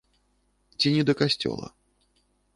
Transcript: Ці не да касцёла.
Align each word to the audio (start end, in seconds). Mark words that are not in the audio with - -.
Ці 0.79 0.87
не 0.95 1.03
да 1.11 1.15
касцёла. 1.21 1.67